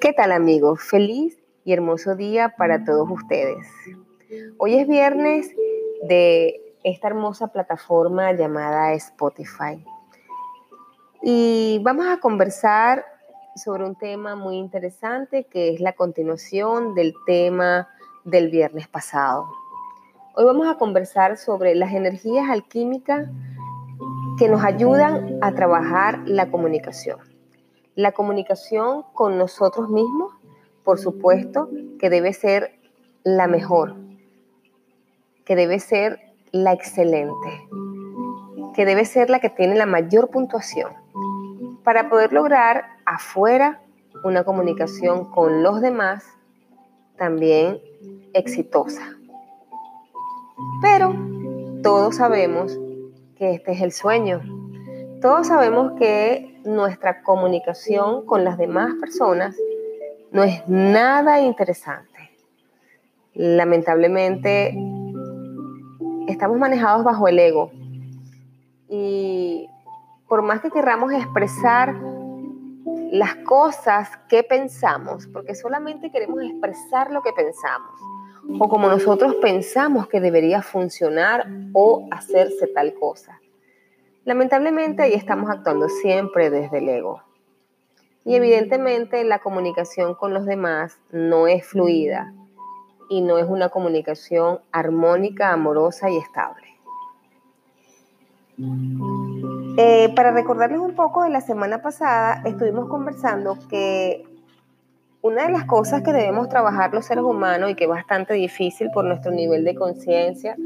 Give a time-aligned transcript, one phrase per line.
[0.00, 0.80] ¿Qué tal amigos?
[0.82, 3.66] Feliz y hermoso día para todos ustedes.
[4.56, 5.54] Hoy es viernes
[6.08, 9.84] de esta hermosa plataforma llamada Spotify.
[11.22, 13.04] Y vamos a conversar
[13.54, 17.86] sobre un tema muy interesante que es la continuación del tema
[18.24, 19.52] del viernes pasado.
[20.34, 23.28] Hoy vamos a conversar sobre las energías alquímicas
[24.38, 27.29] que nos ayudan a trabajar la comunicación.
[28.00, 30.32] La comunicación con nosotros mismos,
[30.84, 31.68] por supuesto,
[31.98, 32.80] que debe ser
[33.24, 33.94] la mejor,
[35.44, 36.18] que debe ser
[36.50, 37.68] la excelente,
[38.74, 40.94] que debe ser la que tiene la mayor puntuación,
[41.84, 43.82] para poder lograr afuera
[44.24, 46.24] una comunicación con los demás
[47.18, 47.82] también
[48.32, 49.14] exitosa.
[50.80, 51.14] Pero
[51.82, 52.78] todos sabemos
[53.36, 54.59] que este es el sueño.
[55.20, 59.54] Todos sabemos que nuestra comunicación con las demás personas
[60.32, 62.30] no es nada interesante.
[63.34, 64.74] Lamentablemente,
[66.26, 67.70] estamos manejados bajo el ego.
[68.88, 69.68] Y
[70.26, 71.94] por más que querramos expresar
[73.12, 77.90] las cosas que pensamos, porque solamente queremos expresar lo que pensamos,
[78.58, 83.39] o como nosotros pensamos que debería funcionar o hacerse tal cosa.
[84.24, 87.22] Lamentablemente ahí estamos actuando siempre desde el ego.
[88.24, 92.34] Y evidentemente la comunicación con los demás no es fluida
[93.08, 96.66] y no es una comunicación armónica, amorosa y estable.
[99.78, 104.24] Eh, para recordarles un poco de la semana pasada, estuvimos conversando que
[105.22, 108.90] una de las cosas que debemos trabajar los seres humanos y que es bastante difícil
[108.92, 110.56] por nuestro nivel de conciencia,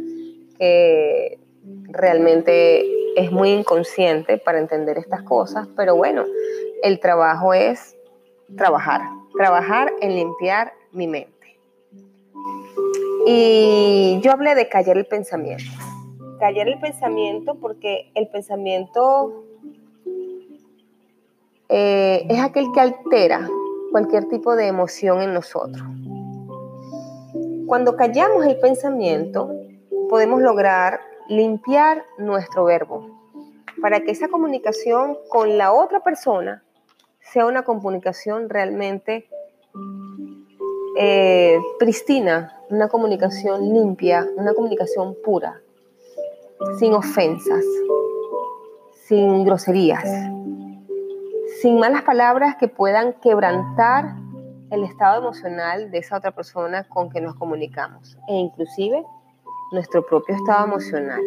[0.59, 1.39] que
[1.85, 6.25] realmente es muy inconsciente para entender estas cosas, pero bueno,
[6.83, 7.97] el trabajo es
[8.57, 9.03] trabajar,
[9.37, 11.59] trabajar en limpiar mi mente.
[13.27, 15.65] Y yo hablé de callar el pensamiento.
[16.39, 19.45] Callar el pensamiento porque el pensamiento
[21.69, 23.49] eh, es aquel que altera
[23.91, 25.83] cualquier tipo de emoción en nosotros.
[27.67, 29.51] Cuando callamos el pensamiento,
[30.11, 33.09] podemos lograr limpiar nuestro verbo
[33.81, 36.63] para que esa comunicación con la otra persona
[37.21, 39.29] sea una comunicación realmente
[40.97, 45.61] eh, pristina, una comunicación limpia, una comunicación pura,
[46.79, 47.65] sin ofensas,
[49.07, 50.09] sin groserías
[51.65, 54.17] sin malas palabras que puedan quebrantar
[54.71, 58.19] el estado emocional de esa otra persona con que nos comunicamos.
[58.29, 59.03] E inclusive
[59.75, 61.21] nuestro propio estado emocional.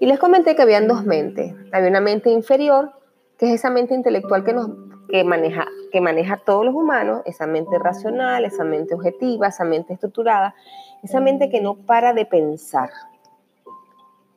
[0.00, 1.54] Y les comenté que habían dos mentes.
[1.72, 2.92] Había una mente inferior,
[3.36, 4.70] que es esa mente intelectual que, nos,
[5.08, 9.64] que, maneja, que maneja a todos los humanos, esa mente racional, esa mente objetiva, esa
[9.64, 10.54] mente estructurada,
[11.02, 12.90] esa mente que no para de pensar,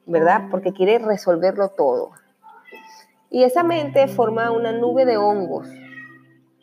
[0.05, 0.49] ¿verdad?
[0.51, 2.11] Porque quiere resolverlo todo.
[3.29, 5.67] Y esa mente forma una nube de hongos.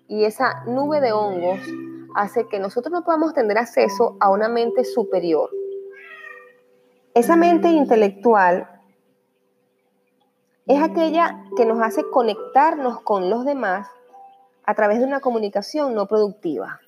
[0.09, 1.61] Y esa nube de hongos
[2.15, 5.51] hace que nosotros no podamos tener acceso a una mente superior.
[7.15, 8.69] Esa mente intelectual
[10.67, 13.89] es aquella que nos hace conectarnos con los demás
[14.65, 16.81] a través de una comunicación no productiva.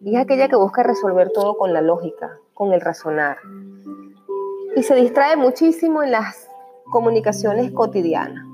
[0.00, 3.38] Y es aquella que busca resolver todo con la lógica, con el razonar.
[4.76, 6.48] Y se distrae muchísimo en las
[6.90, 8.44] comunicaciones cotidianas.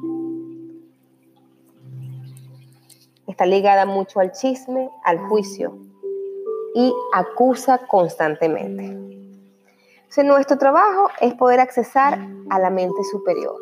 [3.34, 5.76] está ligada mucho al chisme, al juicio
[6.74, 9.13] y acusa constantemente.
[10.22, 13.56] Nuestro trabajo es poder accesar a la mente superior.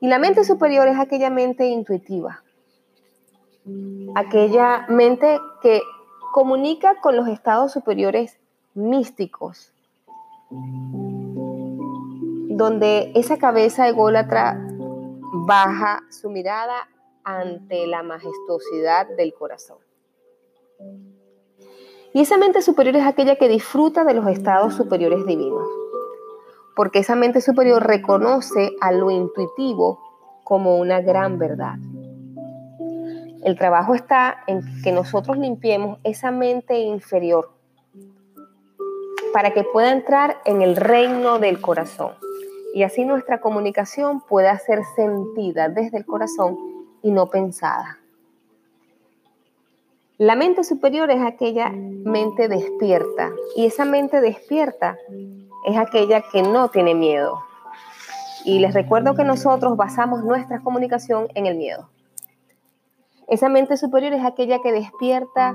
[0.00, 2.42] Y la mente superior es aquella mente intuitiva,
[4.16, 5.82] aquella mente que
[6.32, 8.38] comunica con los estados superiores
[8.74, 9.72] místicos,
[12.48, 14.58] donde esa cabeza ególatra
[15.46, 16.88] baja su mirada
[17.22, 19.78] ante la majestuosidad del corazón.
[22.12, 25.68] Y esa mente superior es aquella que disfruta de los estados superiores divinos,
[26.74, 30.00] porque esa mente superior reconoce a lo intuitivo
[30.42, 31.76] como una gran verdad.
[33.44, 37.50] El trabajo está en que nosotros limpiemos esa mente inferior
[39.32, 42.12] para que pueda entrar en el reino del corazón
[42.74, 46.58] y así nuestra comunicación pueda ser sentida desde el corazón
[47.02, 47.98] y no pensada.
[50.20, 54.98] La mente superior es aquella mente despierta y esa mente despierta
[55.64, 57.40] es aquella que no tiene miedo.
[58.44, 61.88] Y les recuerdo que nosotros basamos nuestra comunicación en el miedo.
[63.28, 65.54] Esa mente superior es aquella que despierta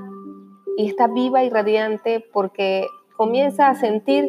[0.78, 2.88] y está viva y radiante porque
[3.18, 4.28] comienza a sentir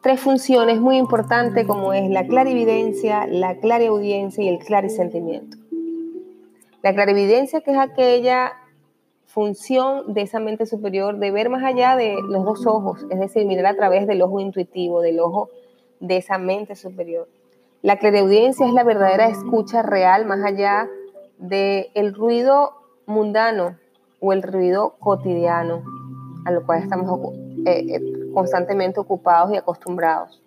[0.00, 5.56] tres funciones muy importantes como es la clarividencia, la clariaudiencia y el clarisentimiento.
[6.82, 8.54] La clarividencia que es aquella
[9.28, 13.46] función de esa mente superior de ver más allá de los dos ojos, es decir,
[13.46, 15.50] mirar a través del ojo intuitivo, del ojo
[16.00, 17.28] de esa mente superior.
[17.82, 20.88] La clariaudiencia es la verdadera escucha real más allá
[21.38, 22.72] del el ruido
[23.06, 23.78] mundano
[24.20, 25.84] o el ruido cotidiano
[26.44, 27.34] a lo cual estamos
[27.66, 28.00] eh, eh,
[28.32, 30.42] constantemente ocupados y acostumbrados.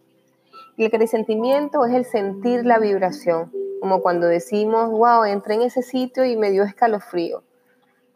[0.75, 5.83] Y el sentimiento es el sentir la vibración, como cuando decimos, wow, entré en ese
[5.83, 7.44] sitio y me dio escalofrío.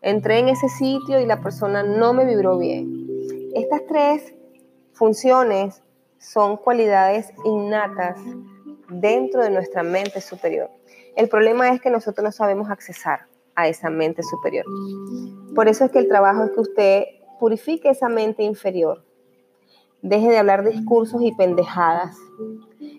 [0.05, 3.07] Entré en ese sitio y la persona no me vibró bien.
[3.55, 4.35] Estas tres
[4.93, 5.81] funciones
[6.19, 8.19] son cualidades innatas
[8.87, 10.69] dentro de nuestra mente superior.
[11.15, 13.21] El problema es que nosotros no sabemos accesar
[13.55, 14.65] a esa mente superior.
[15.55, 17.03] Por eso es que el trabajo es que usted
[17.39, 19.03] purifique esa mente inferior.
[20.03, 22.15] Deje de hablar discursos y pendejadas.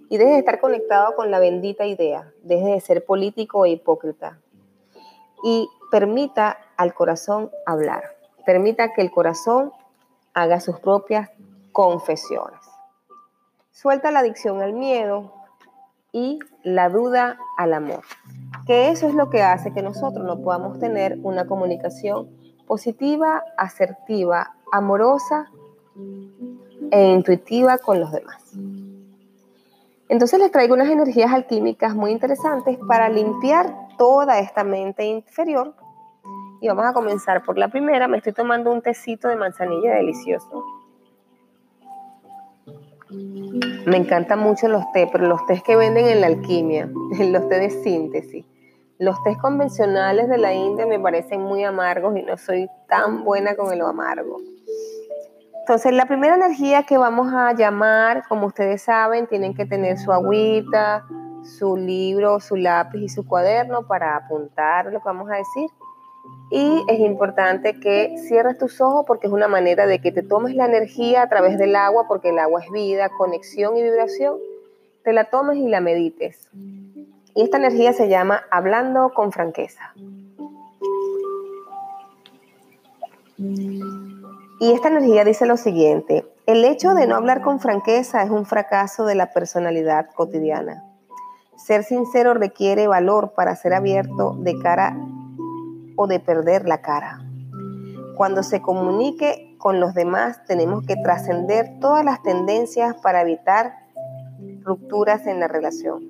[0.09, 2.33] Y deje de estar conectado con la bendita idea.
[2.43, 4.41] Deje de ser político e hipócrita.
[5.45, 8.03] Y permita al corazón hablar.
[8.45, 9.73] Permita que el corazón
[10.35, 11.31] haga sus propias
[11.73, 12.61] confesiones.
[13.73, 15.33] Suelta la adicción al miedo
[16.13, 18.03] y la duda al amor.
[18.67, 22.29] Que eso es lo que hace que nosotros no podamos tener una comunicación
[22.67, 25.51] positiva, asertiva, amorosa
[26.91, 28.53] e intuitiva con los demás.
[30.09, 35.75] Entonces les traigo unas energías alquímicas muy interesantes para limpiar toda esta mente inferior.
[36.61, 38.09] Y vamos a comenzar por la primera.
[38.09, 40.65] Me estoy tomando un tecito de manzanilla delicioso.
[43.11, 46.89] Me encantan mucho los té, pero los tés que venden en la alquimia,
[47.19, 48.45] los té de síntesis.
[48.99, 53.55] Los tés convencionales de la India me parecen muy amargos y no soy tan buena
[53.55, 54.39] con el amargo.
[55.61, 60.13] Entonces, la primera energía que vamos a llamar, como ustedes saben, tienen que tener su
[60.13, 61.05] agüita,
[61.47, 65.71] su libro, su lápiz y su cuaderno para apuntar lo que vamos a decir.
[66.51, 70.55] Y es importante que cierres tus ojos porque es una manera de que te tomes
[70.55, 74.37] la energía a través del agua, porque el agua es vida, conexión y vibración.
[75.03, 76.49] Te la tomes y la medites.
[77.35, 79.93] Y esta energía se llama hablando con franqueza.
[83.39, 88.47] Y esta energía dice lo siguiente, el hecho de no hablar con franqueza es un
[88.47, 90.86] fracaso de la personalidad cotidiana.
[91.67, 94.97] Ser sincero requiere valor para ser abierto de cara
[95.97, 97.19] o de perder la cara.
[98.15, 103.75] Cuando se comunique con los demás tenemos que trascender todas las tendencias para evitar
[104.63, 106.09] rupturas en la relación.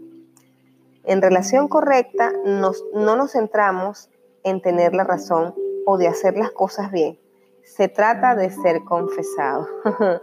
[1.04, 4.10] En relación correcta, no nos centramos
[4.44, 5.54] en tener la razón
[5.86, 7.18] o de hacer las cosas bien.
[7.64, 9.66] Se trata de ser confesado.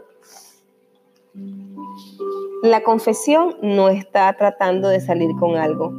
[2.64, 5.92] la confesión no está tratando de salir con algo,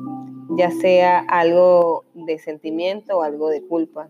[0.56, 4.08] ya sea algo de sentimiento o algo de culpa.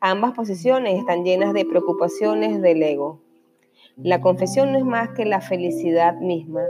[0.00, 3.20] Ambas posiciones están llenas de preocupaciones del ego.
[3.96, 6.64] La confesión no es más que la felicidad misma,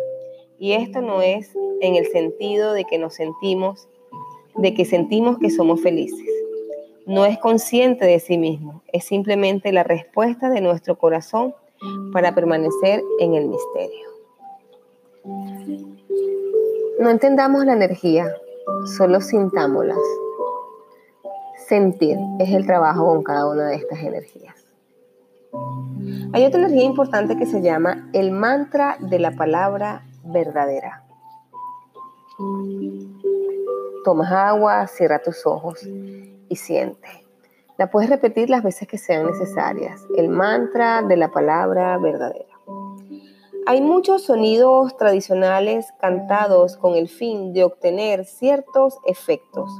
[0.59, 3.89] y esto no es en el sentido de que nos sentimos,
[4.55, 6.29] de que sentimos que somos felices.
[7.07, 11.55] No es consciente de sí mismo, es simplemente la respuesta de nuestro corazón
[12.13, 14.14] para permanecer en el misterio.
[17.01, 18.33] No entendamos la energía,
[18.97, 19.99] solo sintámoslas.
[21.67, 24.55] Sentir es el trabajo con cada una de estas energías.
[26.33, 31.03] Hay otra energía importante que se llama el mantra de la palabra verdadera.
[34.05, 37.09] Tomas agua, cierra tus ojos y siente.
[37.77, 40.07] La puedes repetir las veces que sean necesarias.
[40.17, 42.54] El mantra de la palabra verdadera.
[43.67, 49.71] Hay muchos sonidos tradicionales cantados con el fin de obtener ciertos efectos,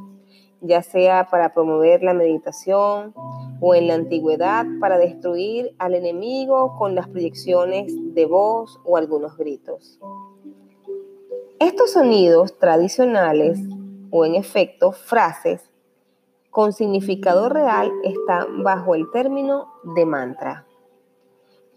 [0.63, 3.13] ya sea para promover la meditación
[3.61, 9.37] o en la antigüedad para destruir al enemigo con las proyecciones de voz o algunos
[9.37, 10.01] gritos.
[11.59, 13.61] Estos sonidos tradicionales
[14.11, 15.71] o en efecto frases
[16.49, 20.67] con significado real están bajo el término de mantra.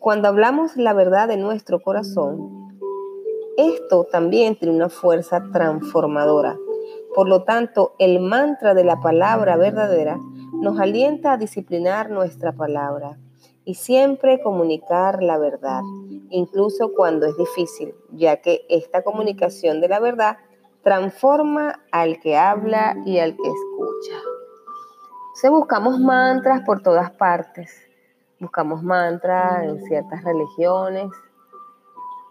[0.07, 2.71] Cuando hablamos la verdad de nuestro corazón,
[3.57, 6.57] esto también tiene una fuerza transformadora.
[7.13, 10.17] Por lo tanto, el mantra de la palabra verdadera
[10.53, 13.17] nos alienta a disciplinar nuestra palabra
[13.65, 15.81] y siempre comunicar la verdad,
[16.29, 20.37] incluso cuando es difícil, ya que esta comunicación de la verdad
[20.83, 24.15] transforma al que habla y al que escucha.
[25.25, 27.86] Entonces buscamos mantras por todas partes.
[28.39, 31.09] Buscamos mantras en ciertas religiones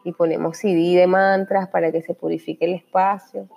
[0.04, 3.48] y ponemos CD de mantras para que se purifique el espacio.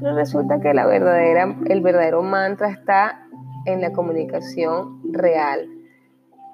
[0.00, 3.26] Pero resulta que la verdadera, el verdadero mantra está
[3.66, 5.68] en la comunicación real,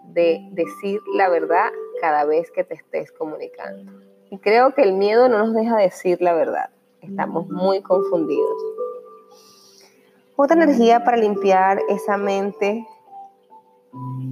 [0.04, 3.92] de decir la verdad cada vez que te estés comunicando.
[4.30, 6.70] Y creo que el miedo no nos deja decir la verdad.
[7.00, 8.62] Estamos muy confundidos.
[10.36, 12.86] Otra energía para limpiar esa mente,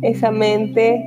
[0.02, 1.02] esa mente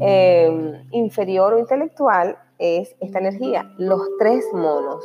[0.00, 5.04] em, inferior o intelectual es esta energía, los tres monos.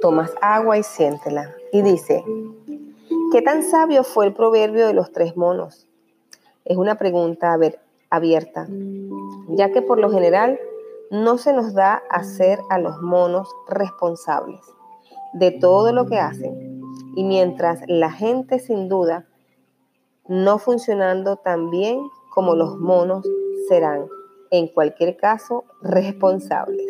[0.00, 1.54] Tomas agua y siéntela.
[1.72, 2.24] Y dice,
[3.32, 5.86] ¿qué tan sabio fue el proverbio de los tres monos?
[6.64, 7.56] Es una pregunta
[8.10, 8.66] abierta,
[9.48, 10.58] ya que por lo general
[11.10, 14.60] no se nos da hacer a los monos responsables
[15.34, 16.85] de todo lo que hacen.
[17.16, 19.26] Y mientras la gente sin duda
[20.28, 23.26] no funcionando tan bien como los monos
[23.68, 24.06] serán,
[24.52, 26.86] en cualquier caso, responsables.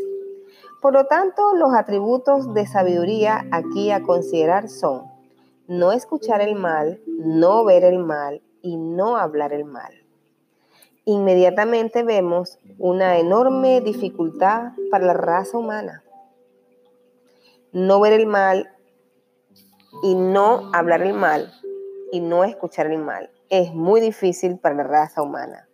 [0.83, 5.05] Por lo tanto, los atributos de sabiduría aquí a considerar son
[5.67, 10.07] no escuchar el mal, no ver el mal y no hablar el mal
[11.07, 16.03] inmediatamente vemos una enorme dificultad para la raza humana.
[17.73, 18.76] No ver el mal
[20.03, 21.53] y no hablar el mal
[22.13, 25.69] y no escuchar el mal es muy difícil para la raza humana,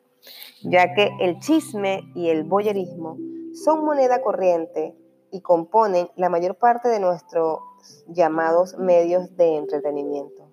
[0.62, 3.17] ya que el chisme y el boyerismo
[3.55, 4.97] son moneda corriente
[5.31, 7.61] y componen la mayor parte de nuestros
[8.09, 10.50] llamados medios de entretenimiento.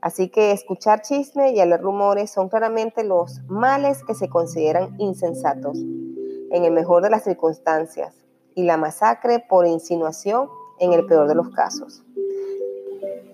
[0.00, 5.78] Así que escuchar chisme y hablar rumores son claramente los males que se consideran insensatos
[5.78, 8.14] en el mejor de las circunstancias
[8.54, 10.48] y la masacre por insinuación
[10.78, 12.04] en el peor de los casos.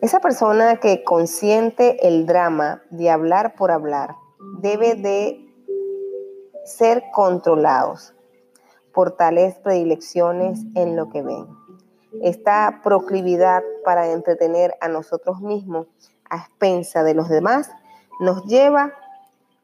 [0.02, 4.16] Esa persona que consiente el drama de hablar por hablar
[4.58, 5.46] debe de
[6.64, 8.12] ser controlados
[8.92, 11.46] por tales predilecciones en lo que ven.
[12.20, 15.86] Esta proclividad para entretener a nosotros mismos
[16.28, 17.70] a expensa de los demás,
[18.18, 18.92] nos lleva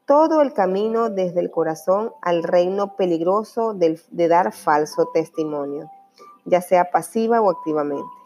[0.05, 5.91] todo el camino desde el corazón al reino peligroso de, de dar falso testimonio,
[6.45, 8.18] ya sea pasiva o activamente.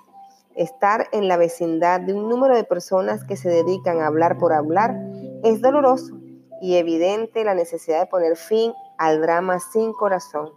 [0.56, 4.54] Estar en la vecindad de un número de personas que se dedican a hablar por
[4.54, 4.96] hablar
[5.44, 6.20] es doloroso
[6.62, 10.52] y evidente la necesidad de poner fin al drama sin corazón,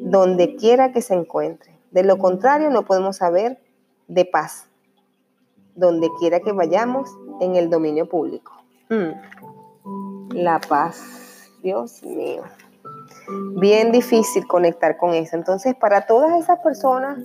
[0.00, 1.78] donde quiera que se encuentre.
[1.90, 3.58] De lo contrario, no podemos saber
[4.06, 4.68] de paz,
[5.74, 7.10] donde quiera que vayamos
[7.40, 8.52] en el dominio público.
[8.90, 10.34] Mm.
[10.34, 12.42] La paz, Dios mío.
[13.56, 15.36] Bien difícil conectar con eso.
[15.36, 17.18] Entonces, para todas esas personas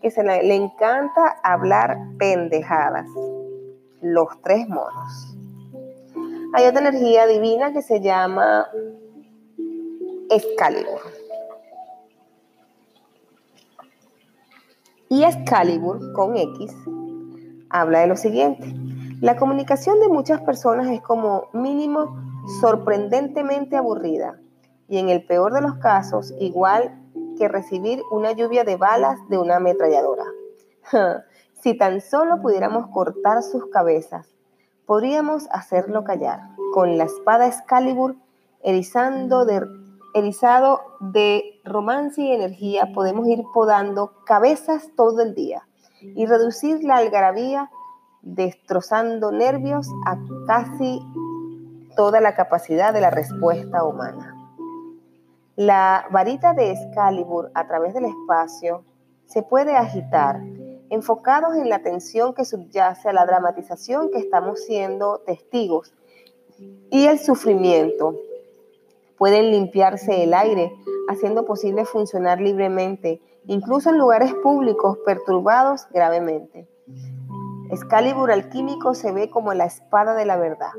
[0.00, 3.06] que se le, encanta hablar pendejadas,
[4.00, 5.36] los tres monos.
[6.54, 8.66] Hay otra energía divina que se llama
[10.30, 11.00] Excalibur.
[15.08, 16.74] Y Excalibur con X
[17.70, 18.74] habla de lo siguiente.
[19.20, 22.16] La comunicación de muchas personas es como mínimo
[22.60, 24.38] sorprendentemente aburrida
[24.88, 27.05] y en el peor de los casos igual
[27.36, 30.24] que recibir una lluvia de balas de una ametralladora.
[31.62, 34.28] si tan solo pudiéramos cortar sus cabezas,
[34.86, 36.40] podríamos hacerlo callar.
[36.72, 38.16] Con la espada Excalibur
[38.62, 39.62] erizando de,
[40.14, 45.66] erizado de romance y energía podemos ir podando cabezas todo el día
[46.00, 47.70] y reducir la algarabía
[48.22, 51.00] destrozando nervios a casi
[51.96, 54.35] toda la capacidad de la respuesta humana.
[55.56, 58.84] La varita de Excalibur a través del espacio
[59.24, 60.38] se puede agitar,
[60.90, 65.94] enfocados en la tensión que subyace a la dramatización que estamos siendo testigos
[66.90, 68.14] y el sufrimiento.
[69.16, 70.70] Pueden limpiarse el aire,
[71.08, 76.68] haciendo posible funcionar libremente incluso en lugares públicos perturbados gravemente.
[77.70, 80.72] Excalibur alquímico se ve como la espada de la verdad.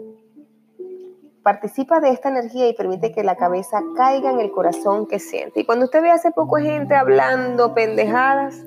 [1.48, 5.62] Participa de esta energía y permite que la cabeza caiga en el corazón que siente.
[5.62, 8.66] Y cuando usted ve hace poco gente hablando pendejadas,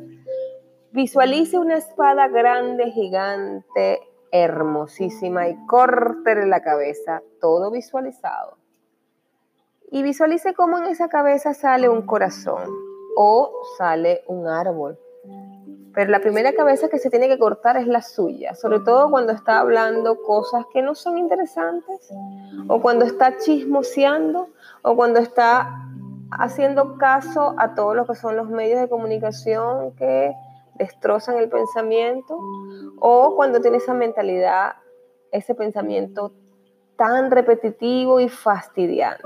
[0.90, 4.00] visualice una espada grande, gigante,
[4.32, 8.56] hermosísima y córtele la cabeza, todo visualizado.
[9.90, 12.66] Y visualice cómo en esa cabeza sale un corazón
[13.14, 14.98] o sale un árbol.
[15.92, 19.32] Pero la primera cabeza que se tiene que cortar es la suya, sobre todo cuando
[19.32, 22.12] está hablando cosas que no son interesantes,
[22.68, 24.48] o cuando está chismoseando,
[24.82, 25.88] o cuando está
[26.30, 30.32] haciendo caso a todos los que son los medios de comunicación que
[30.80, 32.38] destrozan el pensamiento
[33.00, 34.76] o cuando tienes esa mentalidad,
[35.30, 36.32] ese pensamiento
[36.96, 39.22] tan repetitivo y fastidiante.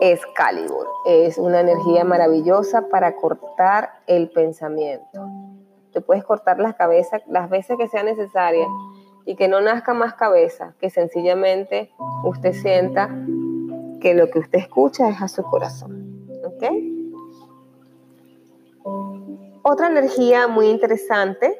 [0.00, 5.28] Excalibur es una energía maravillosa para cortar el pensamiento.
[5.92, 8.66] Te puedes cortar la cabeza las veces que sea necesaria
[9.24, 11.90] y que no nazca más cabeza, que sencillamente
[12.24, 13.08] usted sienta
[14.00, 16.28] que lo que usted escucha es a su corazón.
[16.44, 16.64] ¿Ok?
[19.62, 21.58] Otra energía muy interesante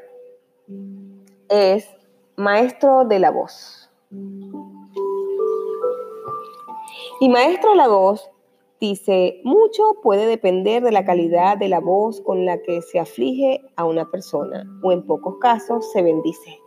[1.48, 1.88] es
[2.36, 3.83] maestro de la voz.
[7.20, 8.28] Y maestro la voz
[8.80, 13.60] dice, mucho puede depender de la calidad de la voz con la que se aflige
[13.76, 16.58] a una persona o en pocos casos se bendice.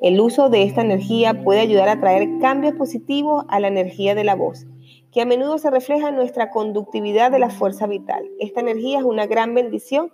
[0.00, 4.24] El uso de esta energía puede ayudar a traer cambios positivos a la energía de
[4.24, 4.66] la voz,
[5.12, 8.28] que a menudo se refleja en nuestra conductividad de la fuerza vital.
[8.40, 10.10] Esta energía es una gran bendición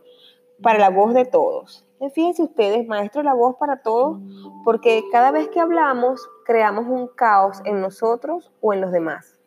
[0.61, 1.87] para la voz de todos.
[2.15, 4.19] Fíjense ustedes, maestro la voz para todos,
[4.65, 9.42] porque cada vez que hablamos creamos un caos en nosotros o en los demás.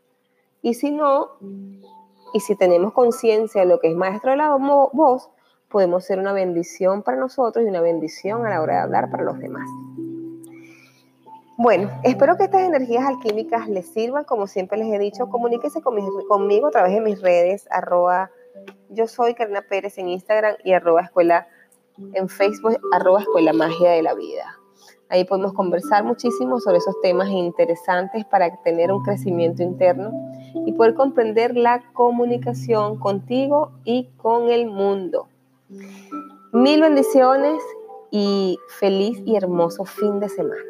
[0.65, 1.29] Y si no,
[2.33, 5.29] y si tenemos conciencia de lo que es maestro de la voz,
[5.69, 9.23] podemos ser una bendición para nosotros y una bendición a la hora de hablar para
[9.23, 9.69] los demás.
[11.55, 14.23] Bueno, espero que estas energías alquímicas les sirvan.
[14.23, 18.31] Como siempre les he dicho, comuníquese conmigo a través de mis redes, arroba
[18.89, 21.47] yo soy Karina Pérez en Instagram y arroba escuela
[22.13, 24.57] en Facebook, arroba escuela magia de la vida.
[25.09, 30.11] Ahí podemos conversar muchísimo sobre esos temas interesantes para tener un crecimiento interno
[30.65, 35.27] y poder comprender la comunicación contigo y con el mundo.
[36.53, 37.61] Mil bendiciones
[38.11, 40.61] y feliz y hermoso fin de semana.